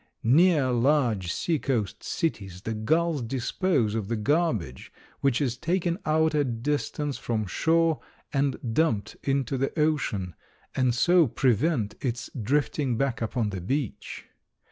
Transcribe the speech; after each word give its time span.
Near 0.23 0.71
large 0.71 1.31
sea 1.31 1.59
coast 1.59 2.01
cities 2.03 2.63
the 2.63 2.73
gulls 2.73 3.21
dispose 3.21 3.93
of 3.93 4.07
the 4.07 4.15
garbage 4.15 4.91
which 5.19 5.39
is 5.39 5.59
taken 5.59 5.99
out 6.07 6.33
a 6.33 6.43
distance 6.43 7.19
from 7.19 7.45
shore 7.45 7.99
and 8.33 8.57
dumped 8.73 9.15
into 9.21 9.59
the 9.59 9.79
ocean, 9.79 10.33
and 10.73 10.95
so 10.95 11.27
prevent 11.27 11.93
its 12.03 12.31
drifting 12.33 12.97
back 12.97 13.21
upon 13.21 13.51
the 13.51 13.61
beach. 13.61 14.25